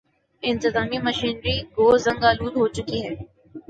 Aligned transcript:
انتظامی 0.43 0.97
مشینری 1.07 1.55
گو 1.75 1.87
زنگ 2.03 2.21
آلود 2.29 2.53
ہو 2.59 2.65
چکی 2.75 2.99
ہے۔ 3.05 3.13